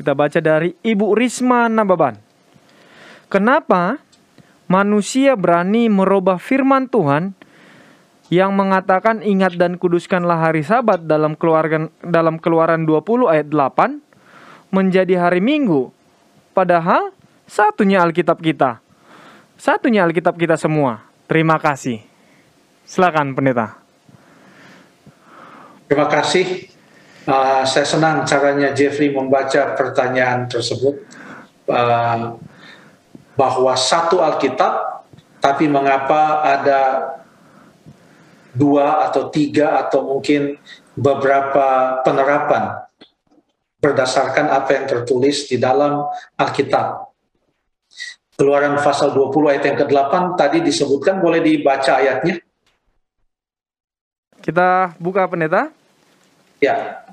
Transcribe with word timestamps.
Kita 0.00 0.16
baca 0.16 0.40
dari 0.40 0.72
Ibu 0.80 1.12
Risma 1.12 1.68
Nababan. 1.68 2.16
Kenapa 3.28 4.00
manusia 4.64 5.36
berani 5.36 5.92
merubah 5.92 6.40
firman 6.40 6.88
Tuhan 6.88 7.36
yang 8.32 8.56
mengatakan 8.56 9.20
ingat 9.20 9.60
dan 9.60 9.76
kuduskanlah 9.76 10.40
hari 10.40 10.64
Sabat 10.64 11.04
dalam 11.04 11.36
keluaran 11.36 11.92
dalam 12.00 12.40
Keluaran 12.40 12.88
20 12.88 13.28
ayat 13.28 13.52
8 13.52 14.72
menjadi 14.72 15.20
hari 15.20 15.44
Minggu. 15.44 15.92
Padahal 16.56 17.12
satunya 17.44 18.00
Alkitab 18.00 18.40
kita. 18.40 18.80
Satunya 19.60 20.00
Alkitab 20.08 20.40
kita 20.40 20.56
semua. 20.56 21.04
Terima 21.28 21.60
kasih. 21.60 22.00
Silakan 22.88 23.36
pendeta. 23.36 23.76
Terima 25.92 26.08
kasih. 26.08 26.69
Uh, 27.30 27.62
saya 27.62 27.86
senang 27.86 28.26
caranya 28.26 28.74
Jeffrey 28.74 29.14
membaca 29.14 29.78
pertanyaan 29.78 30.50
tersebut 30.50 30.98
uh, 31.70 32.34
bahwa 33.38 33.72
satu 33.78 34.18
Alkitab, 34.18 35.06
tapi 35.38 35.70
mengapa 35.70 36.42
ada 36.42 36.80
dua 38.50 39.06
atau 39.06 39.30
tiga 39.30 39.78
atau 39.78 40.10
mungkin 40.10 40.58
beberapa 40.98 42.02
penerapan 42.02 42.82
berdasarkan 43.78 44.50
apa 44.50 44.70
yang 44.76 44.86
tertulis 44.90 45.46
di 45.46 45.56
dalam 45.56 46.04
Alkitab. 46.34 47.14
Keluaran 48.36 48.74
pasal 48.80 49.12
20 49.14 49.52
ayat 49.52 49.64
yang 49.68 49.78
ke-8 49.84 50.34
tadi 50.34 50.64
disebutkan, 50.64 51.20
boleh 51.20 51.44
dibaca 51.44 52.00
ayatnya? 52.00 52.40
Kita 54.40 54.96
buka 54.96 55.28
pendeta. 55.28 55.68
Ya. 56.60 57.04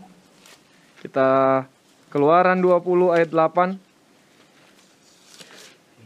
Kita 1.02 1.64
Keluaran 2.08 2.64
20 2.64 3.16
ayat 3.20 3.30
8. 3.30 3.76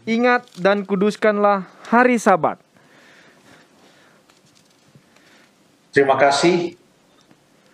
Ingat 0.09 0.49
dan 0.57 0.81
kuduskanlah 0.81 1.69
hari 1.93 2.17
Sabat 2.17 2.57
Terima 5.91 6.15
kasih. 6.15 6.79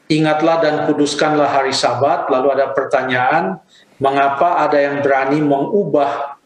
Ingatlah 0.09 0.57
dan 0.65 0.75
kuduskanlah 0.89 1.53
hari 1.53 1.69
Sabat. 1.69 2.25
Lalu 2.33 2.47
ada 2.57 2.73
pertanyaan, 2.73 3.61
mengapa 4.01 4.65
ada 4.65 4.81
yang 4.81 5.05
berani 5.05 5.37
mengubah 5.37 6.41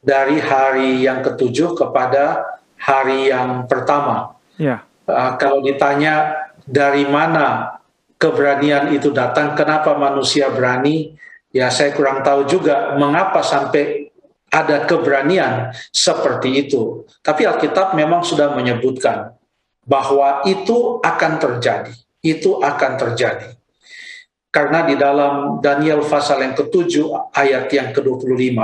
dari 0.00 0.40
hari 0.40 1.04
yang 1.04 1.20
ketujuh 1.20 1.76
kepada 1.76 2.48
hari 2.80 3.28
yang 3.28 3.68
pertama? 3.68 4.40
Ya. 4.56 4.88
Uh, 5.04 5.36
kalau 5.36 5.60
ditanya 5.60 6.48
dari 6.64 7.04
mana 7.04 7.76
keberanian 8.16 8.92
itu 8.92 9.12
datang, 9.12 9.56
kenapa 9.56 9.96
manusia 9.96 10.48
berani? 10.52 11.16
Ya 11.52 11.72
saya 11.72 11.96
kurang 11.96 12.20
tahu 12.20 12.44
juga 12.44 12.96
mengapa 13.00 13.40
sampai 13.40 14.12
ada 14.52 14.84
keberanian 14.84 15.72
seperti 15.92 16.66
itu. 16.66 17.08
Tapi 17.24 17.48
Alkitab 17.48 17.96
memang 17.96 18.24
sudah 18.24 18.52
menyebutkan 18.52 19.32
bahwa 19.86 20.44
itu 20.44 21.00
akan 21.00 21.32
terjadi. 21.40 21.94
Itu 22.20 22.58
akan 22.60 22.92
terjadi. 22.98 23.54
Karena 24.50 24.88
di 24.88 24.96
dalam 24.96 25.60
Daniel 25.60 26.00
pasal 26.00 26.40
yang 26.40 26.56
ketujuh 26.56 27.36
ayat 27.36 27.68
yang 27.68 27.92
ke-25, 27.92 28.56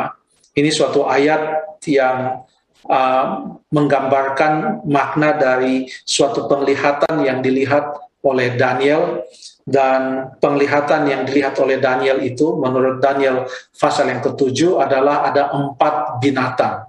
ini 0.56 0.70
suatu 0.72 1.04
ayat 1.04 1.68
yang 1.84 2.48
uh, 2.88 3.26
menggambarkan 3.68 4.84
makna 4.88 5.36
dari 5.36 5.86
suatu 6.08 6.48
penglihatan 6.48 7.28
yang 7.28 7.44
dilihat 7.44 7.92
oleh 8.22 8.54
Daniel 8.54 9.26
dan 9.62 10.32
penglihatan 10.42 11.06
yang 11.06 11.22
dilihat 11.26 11.54
oleh 11.62 11.78
Daniel 11.78 12.18
itu 12.22 12.58
menurut 12.58 12.98
Daniel 12.98 13.46
pasal 13.74 14.10
yang 14.10 14.22
ketujuh 14.22 14.82
adalah 14.82 15.26
ada 15.26 15.54
empat 15.54 16.18
binatang 16.18 16.86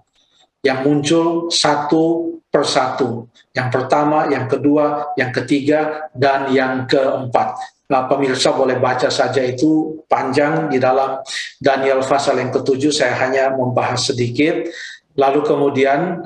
yang 0.64 0.82
muncul 0.86 1.52
satu 1.52 2.38
persatu. 2.54 3.28
Yang 3.54 3.70
pertama, 3.74 4.30
yang 4.30 4.46
kedua, 4.46 5.14
yang 5.18 5.34
ketiga, 5.34 6.10
dan 6.14 6.54
yang 6.54 6.86
keempat. 6.86 7.58
Nah, 7.90 8.10
pemirsa 8.10 8.56
boleh 8.56 8.80
baca 8.82 9.10
saja 9.12 9.44
itu 9.44 10.02
panjang 10.10 10.70
di 10.72 10.82
dalam 10.82 11.22
Daniel 11.60 12.02
pasal 12.02 12.42
yang 12.42 12.50
ketujuh. 12.50 12.90
Saya 12.90 13.14
hanya 13.22 13.54
membahas 13.54 14.14
sedikit. 14.14 14.66
Lalu 15.14 15.46
kemudian 15.46 16.26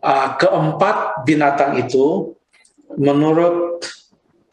uh, 0.00 0.28
keempat 0.40 1.26
binatang 1.28 1.76
itu 1.76 2.32
menurut 2.96 3.80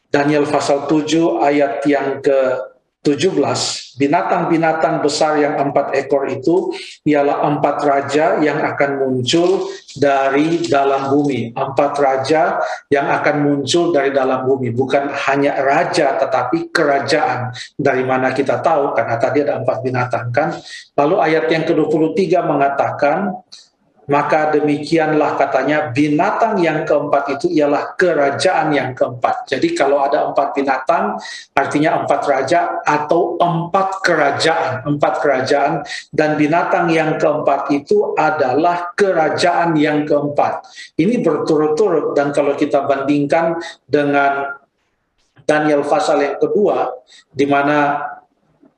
Daniel 0.09 0.49
pasal 0.49 0.89
7 0.89 1.45
ayat 1.45 1.85
yang 1.85 2.17
ke 2.19 2.69
17 2.99 3.89
binatang-binatang 3.95 4.99
besar 4.99 5.39
yang 5.39 5.55
empat 5.55 5.95
ekor 5.95 6.27
itu 6.27 6.75
ialah 7.07 7.47
empat 7.47 7.77
raja 7.83 8.39
yang 8.43 8.59
akan 8.59 9.07
muncul 9.07 9.71
dari 9.95 10.67
dalam 10.67 11.07
bumi. 11.07 11.55
Empat 11.55 11.93
raja 11.99 12.59
yang 12.91 13.07
akan 13.07 13.35
muncul 13.39 13.95
dari 13.95 14.11
dalam 14.11 14.43
bumi. 14.43 14.75
Bukan 14.75 15.15
hanya 15.27 15.59
raja 15.63 16.15
tetapi 16.15 16.75
kerajaan. 16.75 17.55
Dari 17.75 18.03
mana 18.03 18.35
kita 18.35 18.59
tahu? 18.59 18.91
Karena 18.95 19.15
tadi 19.15 19.47
ada 19.47 19.59
empat 19.63 19.77
binatang 19.79 20.31
kan? 20.31 20.55
Lalu 20.95 21.15
ayat 21.19 21.47
yang 21.51 21.63
ke-23 21.67 22.23
mengatakan 22.43 23.31
maka 24.09 24.49
demikianlah 24.49 25.37
katanya 25.37 25.93
binatang 25.93 26.57
yang 26.57 26.81
keempat 26.81 27.37
itu 27.37 27.45
ialah 27.53 27.93
kerajaan 27.93 28.73
yang 28.73 28.97
keempat. 28.97 29.45
Jadi 29.45 29.77
kalau 29.77 30.01
ada 30.01 30.25
empat 30.33 30.57
binatang 30.57 31.15
artinya 31.53 32.01
empat 32.03 32.21
raja 32.25 32.81
atau 32.81 33.37
empat 33.37 34.01
kerajaan, 34.01 34.89
empat 34.89 35.13
kerajaan 35.21 35.73
dan 36.09 36.41
binatang 36.41 36.89
yang 36.89 37.21
keempat 37.21 37.69
itu 37.69 38.17
adalah 38.17 38.91
kerajaan 38.97 39.77
yang 39.77 40.09
keempat. 40.09 40.65
Ini 40.97 41.21
berturut-turut 41.21 42.17
dan 42.17 42.33
kalau 42.33 42.57
kita 42.57 42.89
bandingkan 42.89 43.61
dengan 43.85 44.57
Daniel 45.45 45.85
pasal 45.85 46.21
yang 46.25 46.37
kedua 46.41 46.97
di 47.29 47.45
mana 47.45 48.09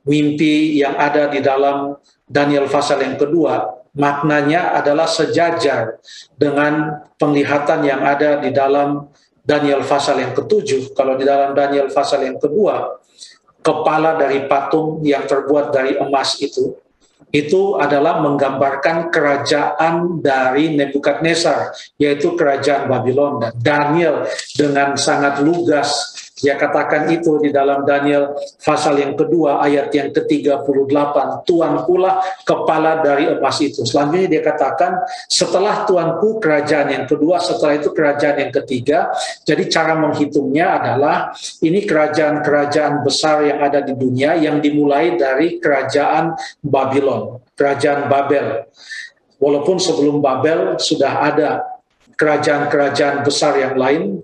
mimpi 0.04 0.76
yang 0.76 0.96
ada 1.00 1.32
di 1.32 1.40
dalam 1.40 1.96
Daniel 2.28 2.68
pasal 2.68 3.00
yang 3.00 3.16
kedua 3.16 3.81
maknanya 3.92 4.76
adalah 4.76 5.04
sejajar 5.04 6.00
dengan 6.36 7.04
penglihatan 7.20 7.84
yang 7.84 8.00
ada 8.00 8.40
di 8.40 8.50
dalam 8.50 9.12
Daniel 9.42 9.82
pasal 9.82 10.22
yang 10.22 10.32
ketujuh. 10.32 10.96
Kalau 10.96 11.18
di 11.18 11.26
dalam 11.26 11.52
Daniel 11.52 11.90
pasal 11.90 12.24
yang 12.24 12.38
kedua, 12.38 13.02
kepala 13.60 14.16
dari 14.16 14.46
patung 14.46 15.02
yang 15.02 15.26
terbuat 15.26 15.74
dari 15.74 15.98
emas 15.98 16.38
itu, 16.38 16.78
itu 17.32 17.80
adalah 17.80 18.20
menggambarkan 18.20 19.08
kerajaan 19.08 20.20
dari 20.20 20.76
Nebukadnezar, 20.76 21.72
yaitu 21.96 22.36
kerajaan 22.36 22.92
Babylon. 22.92 23.40
Dan 23.40 23.52
Daniel 23.56 24.28
dengan 24.52 25.00
sangat 25.00 25.40
lugas 25.40 26.11
dia 26.42 26.58
katakan 26.58 27.06
itu 27.14 27.38
di 27.38 27.54
dalam 27.54 27.86
Daniel 27.86 28.34
pasal 28.66 28.98
yang 28.98 29.14
kedua 29.14 29.62
ayat 29.62 29.94
yang 29.94 30.10
ke-38. 30.10 31.14
Tuan 31.46 31.86
pula 31.86 32.18
kepala 32.42 32.98
dari 32.98 33.30
emas 33.30 33.62
itu. 33.62 33.86
Selanjutnya 33.86 34.26
dia 34.26 34.42
katakan 34.42 35.06
setelah 35.30 35.86
tuanku 35.86 36.42
kerajaan 36.42 36.90
yang 36.90 37.06
kedua, 37.06 37.38
setelah 37.38 37.78
itu 37.78 37.94
kerajaan 37.94 38.42
yang 38.42 38.52
ketiga. 38.52 39.14
Jadi 39.46 39.70
cara 39.70 39.94
menghitungnya 39.94 40.82
adalah 40.82 41.30
ini 41.62 41.86
kerajaan-kerajaan 41.86 43.06
besar 43.06 43.46
yang 43.46 43.62
ada 43.62 43.78
di 43.78 43.94
dunia 43.94 44.34
yang 44.34 44.58
dimulai 44.58 45.14
dari 45.14 45.62
kerajaan 45.62 46.34
Babylon, 46.58 47.38
kerajaan 47.54 48.10
Babel. 48.10 48.66
Walaupun 49.38 49.78
sebelum 49.78 50.18
Babel 50.18 50.78
sudah 50.82 51.22
ada 51.22 51.62
kerajaan-kerajaan 52.18 53.22
besar 53.22 53.58
yang 53.58 53.74
lain, 53.78 54.22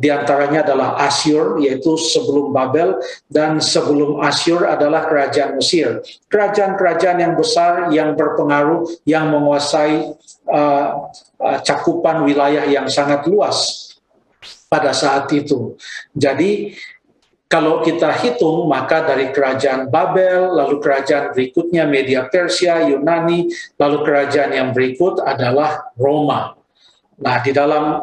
di 0.00 0.08
antaranya 0.08 0.64
adalah 0.64 0.96
Asyur, 0.96 1.60
yaitu 1.60 1.92
sebelum 2.00 2.56
Babel, 2.56 2.96
dan 3.28 3.60
sebelum 3.60 4.24
Asyur 4.24 4.64
adalah 4.64 5.04
kerajaan 5.04 5.60
Mesir. 5.60 6.00
Kerajaan-kerajaan 6.32 7.20
yang 7.20 7.36
besar, 7.36 7.92
yang 7.92 8.16
berpengaruh, 8.16 8.88
yang 9.04 9.28
menguasai 9.28 10.16
uh, 10.48 11.12
cakupan 11.60 12.24
wilayah 12.24 12.64
yang 12.64 12.88
sangat 12.88 13.28
luas 13.28 13.92
pada 14.72 14.96
saat 14.96 15.28
itu. 15.36 15.76
Jadi, 16.16 16.72
kalau 17.44 17.84
kita 17.84 18.08
hitung, 18.24 18.72
maka 18.72 19.04
dari 19.04 19.28
kerajaan 19.36 19.92
Babel, 19.92 20.54
lalu 20.56 20.80
kerajaan 20.80 21.36
berikutnya 21.36 21.84
Media 21.84 22.24
Persia, 22.24 22.88
Yunani, 22.88 23.52
lalu 23.76 23.98
kerajaan 24.00 24.56
yang 24.56 24.72
berikut 24.72 25.20
adalah 25.20 25.92
Roma. 25.98 26.56
Nah, 27.20 27.36
di 27.44 27.52
dalam 27.52 28.00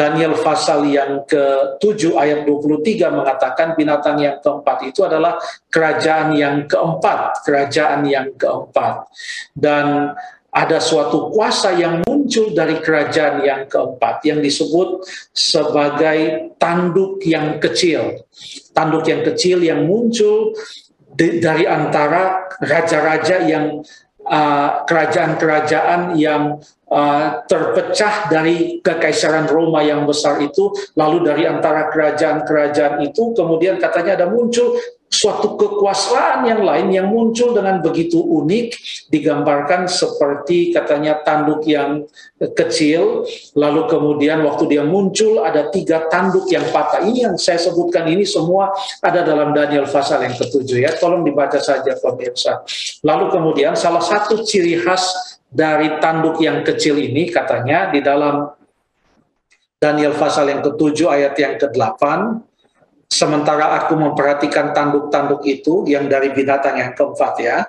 Daniel 0.00 0.32
pasal 0.40 0.88
yang 0.88 1.28
ke-7 1.28 2.16
ayat 2.16 2.48
23 2.48 3.12
mengatakan 3.12 3.76
binatang 3.76 4.16
yang 4.16 4.40
keempat 4.40 4.88
itu 4.88 5.04
adalah 5.04 5.36
kerajaan 5.68 6.32
yang 6.32 6.64
keempat, 6.64 7.44
kerajaan 7.44 8.08
yang 8.08 8.32
keempat. 8.32 9.04
Dan 9.52 10.16
ada 10.48 10.80
suatu 10.80 11.28
kuasa 11.28 11.76
yang 11.76 12.00
muncul 12.08 12.48
dari 12.56 12.80
kerajaan 12.80 13.44
yang 13.44 13.68
keempat 13.68 14.24
yang 14.24 14.40
disebut 14.40 15.04
sebagai 15.36 16.48
tanduk 16.56 17.20
yang 17.28 17.60
kecil. 17.60 18.24
Tanduk 18.72 19.04
yang 19.04 19.20
kecil 19.20 19.60
yang 19.60 19.84
muncul 19.84 20.56
dari 21.20 21.68
antara 21.68 22.48
raja-raja 22.64 23.44
yang 23.44 23.84
kerajaan-kerajaan 24.86 26.14
uh, 26.14 26.16
yang 26.16 26.62
uh, 26.86 27.42
terpecah 27.50 28.30
dari 28.30 28.78
kekaisaran 28.78 29.50
Roma 29.50 29.82
yang 29.82 30.06
besar 30.06 30.38
itu, 30.38 30.70
lalu 30.94 31.26
dari 31.26 31.50
antara 31.50 31.90
kerajaan-kerajaan 31.90 33.02
itu 33.02 33.34
kemudian 33.34 33.82
katanya 33.82 34.22
ada 34.22 34.26
muncul 34.30 34.78
suatu 35.10 35.58
kekuasaan 35.58 36.46
yang 36.46 36.62
lain 36.62 36.88
yang 36.94 37.10
muncul 37.10 37.50
dengan 37.50 37.82
begitu 37.82 38.22
unik 38.22 38.78
digambarkan 39.10 39.90
seperti 39.90 40.70
katanya 40.70 41.18
tanduk 41.26 41.66
yang 41.66 42.06
kecil. 42.38 43.26
Lalu 43.58 43.90
kemudian 43.90 44.46
waktu 44.46 44.70
dia 44.70 44.86
muncul 44.86 45.42
ada 45.42 45.66
tiga 45.74 46.06
tanduk 46.06 46.46
yang 46.46 46.62
patah. 46.70 47.02
Ini 47.02 47.26
yang 47.26 47.34
saya 47.34 47.58
sebutkan 47.58 48.06
ini 48.06 48.22
semua 48.22 48.70
ada 49.02 49.26
dalam 49.26 49.50
Daniel 49.50 49.90
pasal 49.90 50.22
yang 50.22 50.38
ketujuh 50.38 50.78
ya. 50.86 50.94
Tolong 50.94 51.26
dibaca 51.26 51.58
saja 51.58 51.98
pemirsa. 51.98 52.62
Lalu 53.02 53.34
kemudian 53.34 53.74
salah 53.74 54.00
satu 54.00 54.46
ciri 54.46 54.78
khas 54.78 55.36
dari 55.50 55.98
tanduk 55.98 56.38
yang 56.38 56.62
kecil 56.62 56.94
ini 56.94 57.26
katanya 57.34 57.90
di 57.90 57.98
dalam 57.98 58.46
Daniel 59.80 60.14
pasal 60.14 60.46
yang 60.46 60.62
ketujuh 60.62 61.10
ayat 61.10 61.34
yang 61.34 61.58
ke-8 61.58 61.98
Sementara 63.10 63.74
aku 63.74 63.98
memperhatikan 63.98 64.70
tanduk-tanduk 64.70 65.42
itu 65.42 65.82
yang 65.90 66.06
dari 66.06 66.30
binatang 66.30 66.78
yang 66.78 66.94
keempat 66.94 67.32
ya. 67.42 67.66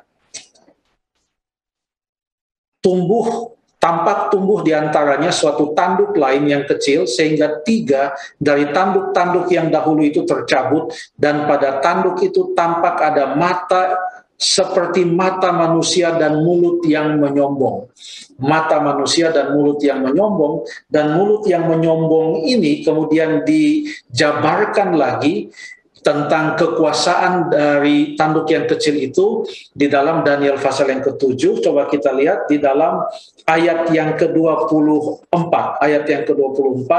Tumbuh 2.82 3.58
tampak 3.82 4.30
tumbuh 4.30 4.62
di 4.62 4.78
antaranya 4.78 5.34
suatu 5.34 5.74
tanduk 5.74 6.14
lain 6.14 6.46
yang 6.46 6.64
kecil 6.70 7.10
sehingga 7.10 7.66
tiga 7.66 8.14
dari 8.38 8.70
tanduk-tanduk 8.70 9.50
yang 9.50 9.74
dahulu 9.74 10.06
itu 10.06 10.22
tercabut 10.22 10.94
dan 11.18 11.50
pada 11.50 11.82
tanduk 11.82 12.22
itu 12.22 12.54
tampak 12.54 13.02
ada 13.02 13.34
mata 13.34 13.98
seperti 14.42 15.06
mata 15.06 15.54
manusia 15.54 16.18
dan 16.18 16.42
mulut 16.42 16.82
yang 16.90 17.22
menyombong. 17.22 17.94
Mata 18.42 18.82
manusia 18.82 19.30
dan 19.30 19.54
mulut 19.54 19.78
yang 19.86 20.02
menyombong, 20.02 20.66
dan 20.90 21.14
mulut 21.14 21.46
yang 21.46 21.70
menyombong 21.70 22.42
ini 22.42 22.82
kemudian 22.82 23.46
dijabarkan 23.46 24.98
lagi 24.98 25.54
tentang 26.02 26.58
kekuasaan 26.58 27.54
dari 27.54 28.18
tanduk 28.18 28.50
yang 28.50 28.66
kecil 28.66 28.98
itu 28.98 29.46
di 29.70 29.86
dalam 29.86 30.26
Daniel 30.26 30.58
pasal 30.58 30.90
yang 30.90 31.06
ketujuh. 31.06 31.62
Coba 31.62 31.86
kita 31.86 32.10
lihat 32.18 32.50
di 32.50 32.58
dalam 32.58 33.06
ayat 33.46 33.94
yang 33.94 34.18
ke-24. 34.18 35.54
Ayat 35.78 36.04
yang 36.10 36.26
ke-24 36.26 36.90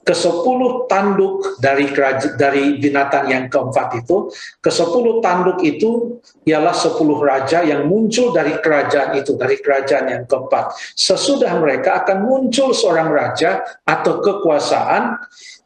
ke 0.00 0.16
sepuluh 0.16 0.88
tanduk 0.88 1.60
dari 1.60 1.92
dari 2.40 2.80
binatang 2.80 3.28
yang 3.28 3.46
keempat 3.52 4.00
itu, 4.00 4.32
ke 4.58 4.72
sepuluh 4.72 5.20
tanduk 5.20 5.60
itu 5.60 6.18
ialah 6.48 6.72
sepuluh 6.72 7.20
raja 7.20 7.60
yang 7.60 7.84
muncul 7.84 8.32
dari 8.32 8.56
kerajaan 8.58 9.20
itu, 9.20 9.36
dari 9.36 9.60
kerajaan 9.60 10.06
yang 10.08 10.24
keempat. 10.24 10.72
Sesudah 10.96 11.52
mereka 11.60 12.00
akan 12.00 12.24
muncul 12.24 12.72
seorang 12.72 13.12
raja 13.12 13.60
atau 13.84 14.24
kekuasaan, 14.24 15.20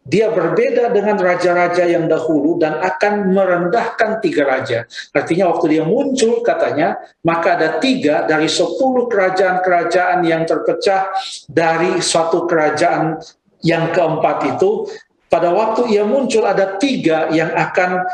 dia 0.05 0.29
berbeda 0.29 0.93
dengan 0.93 1.17
raja-raja 1.17 1.89
yang 1.89 2.05
dahulu 2.05 2.61
dan 2.61 2.77
akan 2.77 3.33
merendahkan 3.33 4.21
tiga 4.21 4.45
raja. 4.45 4.85
Artinya 5.17 5.49
waktu 5.55 5.79
dia 5.79 5.85
muncul 5.87 6.45
katanya, 6.45 7.01
maka 7.25 7.57
ada 7.57 7.81
tiga 7.81 8.29
dari 8.29 8.51
sepuluh 8.51 9.09
kerajaan-kerajaan 9.09 10.21
yang 10.27 10.45
terpecah 10.45 11.09
dari 11.49 12.05
suatu 12.05 12.45
kerajaan 12.45 13.17
yang 13.65 13.91
keempat 13.97 14.55
itu, 14.55 14.87
pada 15.33 15.51
waktu 15.51 15.91
ia 15.91 16.07
muncul 16.07 16.47
ada 16.47 16.79
tiga 16.79 17.33
yang 17.35 17.51
akan 17.51 18.07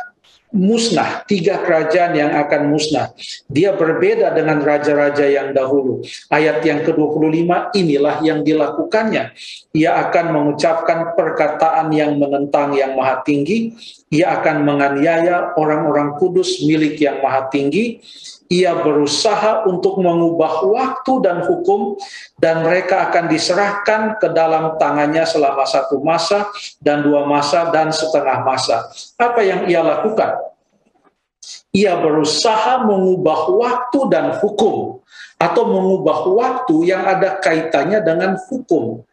musnah, 0.51 1.23
tiga 1.31 1.63
kerajaan 1.63 2.17
yang 2.19 2.33
akan 2.35 2.75
musnah. 2.75 3.15
Dia 3.47 3.75
berbeda 3.75 4.35
dengan 4.35 4.59
raja-raja 4.59 5.23
yang 5.27 5.55
dahulu. 5.55 6.03
Ayat 6.27 6.63
yang 6.67 6.83
ke-25 6.83 7.77
inilah 7.77 8.17
yang 8.27 8.43
dilakukannya. 8.43 9.31
Ia 9.75 9.91
akan 10.09 10.27
mengucapkan 10.35 11.15
perkataan 11.15 11.95
yang 11.95 12.19
menentang 12.19 12.75
yang 12.75 12.99
maha 12.99 13.23
tinggi. 13.23 13.75
Ia 14.11 14.43
akan 14.43 14.67
menganiaya 14.67 15.55
orang-orang 15.55 16.19
kudus 16.19 16.67
milik 16.67 16.99
yang 16.99 17.23
maha 17.23 17.47
tinggi 17.47 18.03
ia 18.51 18.75
berusaha 18.75 19.63
untuk 19.71 20.03
mengubah 20.03 20.67
waktu 20.67 21.13
dan 21.23 21.47
hukum 21.47 21.95
dan 22.43 22.67
mereka 22.67 23.07
akan 23.07 23.31
diserahkan 23.31 24.19
ke 24.19 24.27
dalam 24.35 24.75
tangannya 24.75 25.23
selama 25.23 25.63
satu 25.63 26.03
masa 26.03 26.51
dan 26.83 27.07
dua 27.07 27.31
masa 27.31 27.71
dan 27.71 27.95
setengah 27.95 28.43
masa. 28.43 28.91
Apa 29.15 29.47
yang 29.47 29.71
ia 29.71 29.87
lakukan? 29.87 30.35
Ia 31.71 31.95
berusaha 32.03 32.83
mengubah 32.83 33.55
waktu 33.55 34.01
dan 34.11 34.35
hukum 34.43 34.99
atau 35.39 35.63
mengubah 35.71 36.27
waktu 36.35 36.91
yang 36.91 37.07
ada 37.07 37.39
kaitannya 37.39 38.03
dengan 38.03 38.35
hukum 38.51 39.07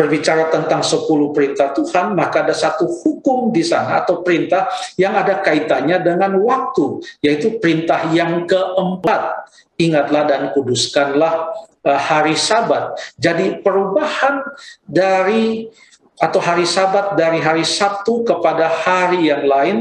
berbicara 0.00 0.48
tentang 0.48 0.80
10 0.80 1.36
perintah 1.36 1.76
Tuhan, 1.76 2.16
maka 2.16 2.40
ada 2.40 2.56
satu 2.56 2.88
hukum 2.88 3.52
di 3.52 3.60
sana 3.60 4.00
atau 4.00 4.24
perintah 4.24 4.72
yang 4.96 5.12
ada 5.12 5.44
kaitannya 5.44 6.00
dengan 6.00 6.40
waktu, 6.40 7.04
yaitu 7.20 7.60
perintah 7.60 8.08
yang 8.16 8.48
keempat. 8.48 9.44
Ingatlah 9.76 10.24
dan 10.24 10.42
kuduskanlah 10.56 11.52
uh, 11.84 12.00
hari 12.00 12.32
Sabat. 12.32 12.96
Jadi 13.20 13.60
perubahan 13.60 14.40
dari 14.88 15.68
atau 16.16 16.40
hari 16.40 16.64
Sabat 16.64 17.16
dari 17.20 17.40
hari 17.40 17.64
Sabtu 17.64 18.24
kepada 18.24 18.72
hari 18.72 19.28
yang 19.28 19.44
lain 19.44 19.76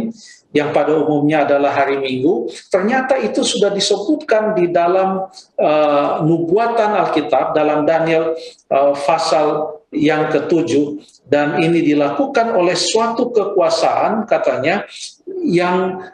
yang 0.50 0.74
pada 0.74 0.98
umumnya 0.98 1.45
adalah 1.45 1.69
hari 1.69 2.01
Minggu, 2.01 2.50
ternyata 2.74 3.22
itu 3.22 3.45
sudah 3.45 3.69
disebutkan 3.69 4.57
di 4.57 4.74
dalam 4.74 5.30
uh, 5.62 6.25
nubuatan 6.25 6.98
Alkitab 7.06 7.54
dalam 7.54 7.86
Daniel 7.86 8.33
uh, 8.74 8.98
pasal 8.98 9.79
yang 9.89 10.30
ketujuh 10.30 11.01
dan 11.25 11.57
ini 11.62 11.81
dilakukan 11.81 12.53
oleh 12.53 12.77
suatu 12.77 13.33
kekuasaan 13.33 14.30
katanya 14.30 14.86
yang 15.41 16.06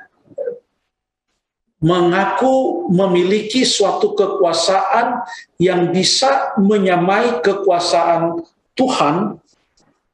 mengaku 1.83 2.88
memiliki 2.89 3.68
suatu 3.68 4.16
kekuasaan 4.16 5.27
yang 5.60 5.92
bisa 5.92 6.56
menyamai 6.57 7.44
kekuasaan 7.44 8.42
Tuhan 8.74 9.38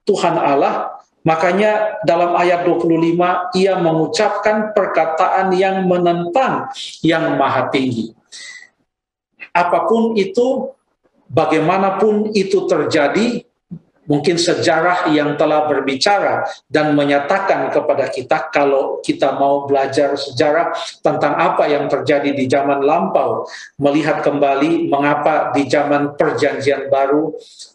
Tuhan 0.04 0.36
Allah. 0.36 1.00
Makanya 1.22 2.02
dalam 2.02 2.34
ayat 2.34 2.66
25 2.66 3.54
ia 3.54 3.78
mengucapkan 3.78 4.74
perkataan 4.74 5.54
yang 5.54 5.86
menentang 5.86 6.74
yang 7.06 7.38
maha 7.38 7.70
tinggi. 7.70 8.18
Apa 9.54 9.86
pun 9.86 10.18
itu 10.18 10.74
bagaimanapun 11.30 12.34
itu 12.34 12.66
terjadi 12.66 13.46
mungkin 14.12 14.36
sejarah 14.36 15.08
yang 15.16 15.40
telah 15.40 15.72
berbicara 15.72 16.44
dan 16.68 16.92
menyatakan 16.92 17.72
kepada 17.72 18.12
kita 18.12 18.52
kalau 18.52 19.00
kita 19.00 19.40
mau 19.40 19.64
belajar 19.64 20.20
sejarah 20.20 20.76
tentang 21.00 21.40
apa 21.40 21.72
yang 21.72 21.88
terjadi 21.88 22.36
di 22.36 22.52
zaman 22.52 22.84
lampau, 22.84 23.48
melihat 23.80 24.20
kembali 24.20 24.92
mengapa 24.92 25.56
di 25.56 25.64
zaman 25.72 26.20
perjanjian 26.20 26.92
baru 26.92 27.32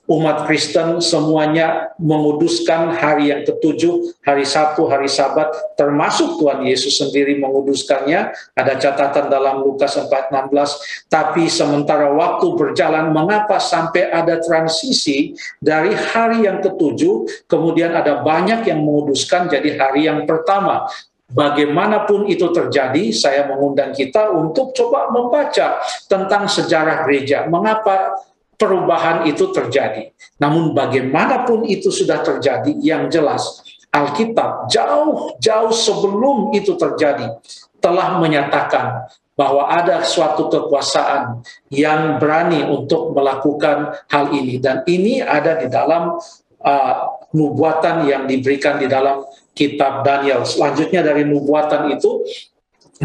umat 0.06 0.46
Kristen 0.46 1.02
semuanya 1.02 1.90
menguduskan 1.98 2.94
hari 2.94 3.34
yang 3.34 3.42
ketujuh, 3.42 4.14
hari 4.22 4.46
Sabtu, 4.46 4.86
hari 4.86 5.10
Sabat, 5.10 5.50
termasuk 5.74 6.38
Tuhan 6.38 6.62
Yesus 6.62 7.02
sendiri 7.02 7.38
menguduskannya. 7.42 8.30
Ada 8.54 8.74
catatan 8.78 9.26
dalam 9.26 9.66
Lukas 9.66 9.98
4:16. 9.98 10.78
Tapi 11.10 11.50
sementara 11.50 12.10
waktu 12.14 12.46
berjalan, 12.54 13.10
mengapa 13.10 13.58
sampai 13.58 14.06
ada 14.10 14.38
transisi 14.38 15.34
dari 15.58 15.90
hari 15.92 16.46
yang 16.46 16.62
ketujuh, 16.62 17.46
kemudian 17.50 17.90
ada 17.94 18.22
banyak 18.22 18.62
yang 18.70 18.80
menguduskan 18.86 19.50
jadi 19.50 19.74
hari 19.74 20.06
yang 20.06 20.22
pertama. 20.22 20.86
Bagaimanapun 21.26 22.30
itu 22.30 22.54
terjadi, 22.54 23.10
saya 23.10 23.50
mengundang 23.50 23.90
kita 23.90 24.30
untuk 24.30 24.70
coba 24.70 25.10
membaca 25.10 25.82
tentang 26.06 26.46
sejarah 26.46 27.02
gereja. 27.02 27.50
Mengapa 27.50 28.14
perubahan 28.56 29.28
itu 29.28 29.52
terjadi. 29.52 30.10
Namun 30.40 30.72
bagaimanapun 30.72 31.68
itu 31.68 31.92
sudah 31.92 32.20
terjadi, 32.24 32.72
yang 32.80 33.08
jelas 33.12 33.62
Alkitab 33.96 34.68
jauh-jauh 34.68 35.72
sebelum 35.72 36.52
itu 36.52 36.76
terjadi 36.76 37.32
telah 37.80 38.20
menyatakan 38.20 39.08
bahwa 39.36 39.68
ada 39.68 40.00
suatu 40.04 40.48
kekuasaan 40.48 41.44
yang 41.68 42.16
berani 42.16 42.64
untuk 42.64 43.12
melakukan 43.12 43.92
hal 44.08 44.32
ini 44.32 44.56
dan 44.56 44.80
ini 44.88 45.20
ada 45.20 45.60
di 45.60 45.68
dalam 45.68 46.16
uh, 46.64 46.96
nubuatan 47.36 48.08
yang 48.08 48.24
diberikan 48.24 48.80
di 48.80 48.88
dalam 48.88 49.24
kitab 49.52 50.04
Daniel. 50.04 50.44
Selanjutnya 50.48 51.04
dari 51.04 51.24
nubuatan 51.28 51.92
itu 51.92 52.24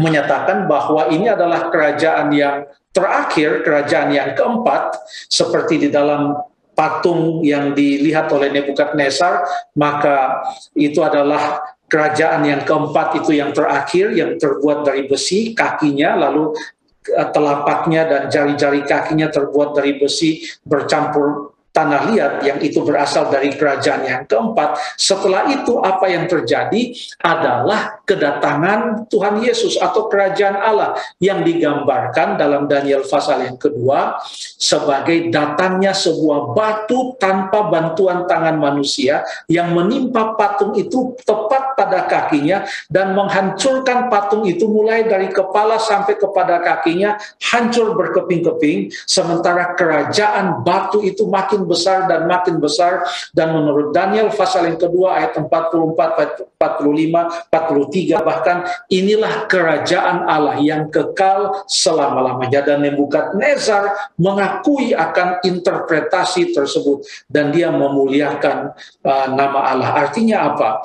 menyatakan 0.00 0.64
bahwa 0.64 1.12
ini 1.12 1.28
adalah 1.28 1.68
kerajaan 1.68 2.32
yang 2.32 2.64
terakhir, 2.92 3.64
kerajaan 3.64 4.12
yang 4.12 4.36
keempat, 4.36 4.96
seperti 5.28 5.80
di 5.84 5.88
dalam 5.88 6.36
patung 6.72 7.44
yang 7.44 7.76
dilihat 7.76 8.32
oleh 8.32 8.48
Nebukadnezar, 8.48 9.44
maka 9.76 10.40
itu 10.72 11.00
adalah 11.04 11.60
kerajaan 11.92 12.48
yang 12.48 12.64
keempat 12.64 13.20
itu 13.20 13.36
yang 13.36 13.52
terakhir 13.52 14.16
yang 14.16 14.40
terbuat 14.40 14.88
dari 14.88 15.04
besi 15.04 15.52
kakinya 15.52 16.16
lalu 16.16 16.56
eh, 17.04 17.28
telapaknya 17.28 18.08
dan 18.08 18.22
jari-jari 18.32 18.88
kakinya 18.88 19.28
terbuat 19.28 19.76
dari 19.76 20.00
besi 20.00 20.40
bercampur 20.64 21.51
tanah 21.72 22.12
liat 22.12 22.32
yang 22.44 22.58
itu 22.60 22.84
berasal 22.84 23.32
dari 23.32 23.56
kerajaan 23.56 24.04
yang 24.04 24.22
keempat. 24.28 24.76
Setelah 25.00 25.48
itu 25.48 25.80
apa 25.80 26.04
yang 26.06 26.28
terjadi 26.28 26.92
adalah 27.24 28.04
kedatangan 28.04 29.08
Tuhan 29.08 29.40
Yesus 29.40 29.80
atau 29.80 30.06
kerajaan 30.12 30.60
Allah 30.60 30.92
yang 31.18 31.40
digambarkan 31.40 32.36
dalam 32.36 32.68
Daniel 32.68 33.02
pasal 33.08 33.48
yang 33.48 33.56
kedua 33.56 34.20
sebagai 34.60 35.32
datangnya 35.32 35.96
sebuah 35.96 36.52
batu 36.52 37.16
tanpa 37.16 37.72
bantuan 37.72 38.28
tangan 38.28 38.60
manusia 38.60 39.24
yang 39.48 39.72
menimpa 39.72 40.36
patung 40.36 40.76
itu 40.76 41.16
tepat 41.24 41.61
pada 41.74 42.06
kakinya 42.06 42.64
dan 42.88 43.12
menghancurkan 43.16 44.08
patung 44.08 44.44
itu 44.48 44.68
mulai 44.68 45.04
dari 45.06 45.28
kepala 45.32 45.76
sampai 45.80 46.16
kepada 46.16 46.60
kakinya 46.62 47.16
hancur 47.52 47.94
berkeping-keping 47.98 48.92
sementara 49.04 49.74
kerajaan 49.76 50.64
batu 50.64 51.02
itu 51.04 51.26
makin 51.28 51.64
besar 51.66 52.06
dan 52.08 52.26
makin 52.28 52.58
besar. 52.58 53.04
Dan 53.32 53.54
menurut 53.56 53.92
Daniel 53.92 54.32
pasal 54.32 54.68
yang 54.68 54.78
kedua 54.78 55.18
ayat 55.20 55.36
44 55.38 56.52
45 56.58 57.50
43 57.50 58.22
bahkan 58.22 58.64
inilah 58.88 59.50
kerajaan 59.50 60.28
Allah 60.30 60.58
yang 60.62 60.88
kekal 60.88 61.66
selama-lamanya. 61.66 62.60
Dan 62.62 62.82
Nebukadnezar 62.82 64.14
mengakui 64.18 64.94
akan 64.94 65.42
interpretasi 65.42 66.54
tersebut 66.54 67.06
dan 67.30 67.50
dia 67.50 67.70
memuliakan 67.70 68.74
uh, 69.02 69.26
nama 69.30 69.74
Allah. 69.74 69.90
Artinya 70.08 70.54
apa 70.54 70.82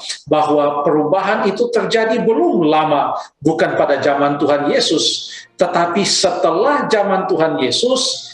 perubahan 0.82 1.48
itu 1.50 1.70
terjadi 1.70 2.22
belum 2.26 2.66
lama 2.68 3.16
bukan 3.40 3.78
pada 3.78 4.02
zaman 4.02 4.38
Tuhan 4.42 4.70
Yesus 4.70 5.34
tetapi 5.58 6.06
setelah 6.06 6.86
zaman 6.86 7.26
Tuhan 7.30 7.58
Yesus 7.62 8.28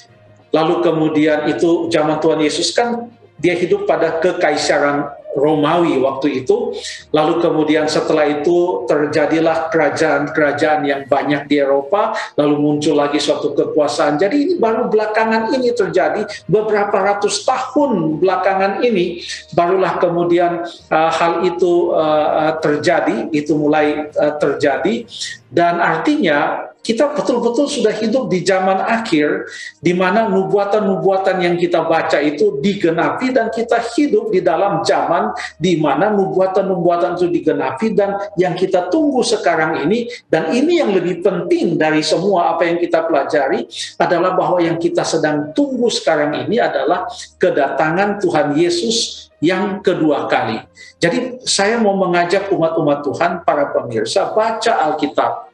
Lalu 0.53 0.85
kemudian 0.85 1.49
itu 1.49 1.89
zaman 1.89 2.21
Tuhan 2.21 2.37
Yesus 2.45 2.69
kan 2.77 3.09
dia 3.41 3.57
hidup 3.57 3.89
pada 3.89 4.21
kekaisaran 4.21 5.09
Romawi 5.33 5.97
waktu 5.99 6.45
itu. 6.45 6.73
Lalu 7.13 7.41
kemudian 7.41 7.85
setelah 7.89 8.25
itu 8.29 8.85
terjadilah 8.89 9.69
kerajaan-kerajaan 9.69 10.81
yang 10.85 11.01
banyak 11.05 11.49
di 11.49 11.61
Eropa, 11.61 12.15
lalu 12.37 12.55
muncul 12.57 12.97
lagi 12.97 13.17
suatu 13.17 13.53
kekuasaan. 13.53 14.17
Jadi 14.17 14.35
ini 14.37 14.53
baru 14.57 14.89
belakangan 14.89 15.53
ini 15.53 15.73
terjadi, 15.73 16.25
beberapa 16.45 16.93
ratus 16.93 17.45
tahun 17.45 18.21
belakangan 18.21 18.81
ini 18.85 19.21
barulah 19.53 19.97
kemudian 20.01 20.65
uh, 20.89 21.11
hal 21.11 21.45
itu 21.45 21.93
uh, 21.93 22.57
terjadi, 22.61 23.29
itu 23.33 23.53
mulai 23.57 24.09
uh, 24.13 24.33
terjadi 24.37 25.05
dan 25.53 25.77
artinya 25.77 26.73
kita 26.83 27.15
betul-betul 27.15 27.71
sudah 27.71 27.95
hidup 27.95 28.27
di 28.27 28.43
zaman 28.43 28.83
akhir 28.83 29.47
di 29.79 29.95
mana 29.95 30.27
nubuatan-nubuatan 30.27 31.39
yang 31.39 31.55
kita 31.55 31.87
baca 31.87 32.19
itu 32.19 32.59
digenapi 32.59 33.31
dan 33.31 33.47
kita 33.47 33.79
hidup 33.95 34.35
di 34.35 34.43
dalam 34.43 34.83
zaman 34.83 35.31
di 35.55 35.79
mana 35.79 36.11
nubuatan-nubuatan 36.11 37.15
itu 37.15 37.31
digenapi 37.31 37.95
dan 37.95 38.19
yang 38.35 38.51
kita 38.59 38.91
tunggu 38.91 39.23
sekarang 39.23 39.87
ini 39.87 40.11
dan 40.27 40.51
ini 40.51 40.83
yang 40.83 40.91
lebih 40.91 41.23
penting 41.23 41.79
dari 41.79 42.03
semua 42.03 42.51
apa 42.57 42.67
yang 42.67 42.75
kita 42.75 43.07
pelajari 43.07 43.63
adalah 43.95 44.35
bahwa 44.35 44.59
yang 44.59 44.75
kita 44.75 45.07
sedang 45.07 45.55
tunggu 45.55 45.87
sekarang 45.87 46.35
ini 46.35 46.59
adalah 46.59 47.07
kedatangan 47.39 48.19
Tuhan 48.19 48.59
Yesus 48.59 49.31
yang 49.43 49.83
kedua 49.83 50.31
kali. 50.31 50.63
Jadi 51.03 51.43
saya 51.43 51.75
mau 51.83 51.99
mengajak 51.99 52.47
umat-umat 52.47 53.03
Tuhan, 53.03 53.31
para 53.43 53.75
pemirsa, 53.75 54.31
baca 54.31 54.87
Alkitab 54.87 55.51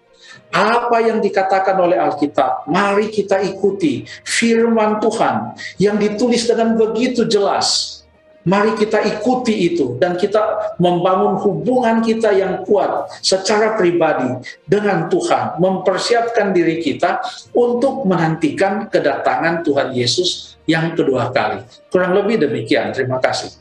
apa 0.50 0.98
yang 1.05 1.22
dikatakan 1.22 1.77
oleh 1.77 1.98
Alkitab, 1.98 2.65
mari 2.65 3.13
kita 3.13 3.38
ikuti 3.46 4.05
firman 4.25 4.98
Tuhan 4.98 5.53
yang 5.77 6.01
ditulis 6.01 6.50
dengan 6.50 6.74
begitu 6.74 7.25
jelas. 7.29 7.98
Mari 8.50 8.74
kita 8.79 9.03
ikuti 9.03 9.51
itu 9.67 10.00
dan 10.00 10.15
kita 10.15 10.74
membangun 10.79 11.38
hubungan 11.43 12.01
kita 12.01 12.34
yang 12.34 12.63
kuat 12.65 13.12
secara 13.19 13.77
pribadi 13.77 14.31
dengan 14.63 15.05
Tuhan, 15.12 15.60
mempersiapkan 15.62 16.55
diri 16.55 16.81
kita 16.81 17.19
untuk 17.53 18.08
menantikan 18.10 18.89
kedatangan 18.89 19.62
Tuhan 19.62 19.93
Yesus 19.93 20.58
yang 20.65 20.98
kedua 20.98 21.29
kali. 21.29 21.62
Kurang 21.91 22.15
lebih 22.15 22.41
demikian. 22.48 22.96
Terima 22.96 23.22
kasih. 23.22 23.58